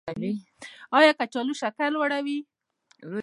ایا 0.97 1.11
کچالو 1.19 1.53
شکر 1.61 1.87
لوړوي؟ 1.93 2.37